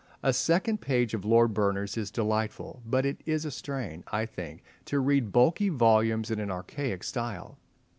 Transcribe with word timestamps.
A 0.23 0.33
single 0.33 0.77
page 0.77 1.13
of 1.13 1.25
Lord 1.25 1.53
Berners 1.53 1.95
is 1.95 2.09
delightful; 2.09 2.81
but 2.87 3.05
it 3.05 3.21
is 3.27 3.45
a 3.45 3.51
strain, 3.51 4.03
I 4.11 4.25
think, 4.25 4.63
to 4.85 4.99
read 4.99 5.31
bulky 5.31 5.69
volumes 5.69 6.31
in 6.31 6.39
an 6.39 6.49
archaic 6.49 7.03
style. 7.03 7.59